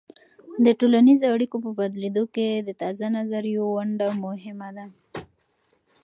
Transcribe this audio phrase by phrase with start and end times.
[0.65, 4.85] د ټولنیزو اړیکو په بدلیدو کې د تازه نظریو ونډه مهمه ده.